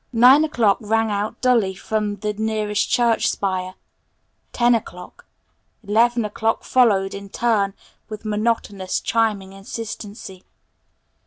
[0.11, 3.75] Nine o'clock rang out dully from the nearest church spire;
[4.51, 5.27] ten o'clock,
[5.83, 7.75] eleven o'clock followed in turn
[8.09, 10.43] with monotonous, chiming insistency.